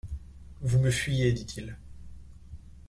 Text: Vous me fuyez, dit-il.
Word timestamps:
Vous 0.61 0.79
me 0.79 0.89
fuyez, 0.89 1.31
dit-il. 1.31 1.77